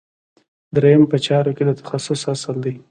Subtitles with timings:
[0.75, 2.73] دریم په چارو کې د تخصص اصل دی.